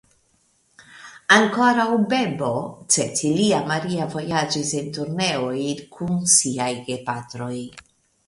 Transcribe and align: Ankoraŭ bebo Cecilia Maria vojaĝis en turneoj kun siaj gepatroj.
Ankoraŭ 1.35 1.85
bebo 2.13 2.49
Cecilia 2.95 3.59
Maria 3.73 4.07
vojaĝis 4.15 4.73
en 4.81 4.89
turneoj 4.97 5.61
kun 5.99 6.17
siaj 6.37 6.73
gepatroj. 6.89 7.55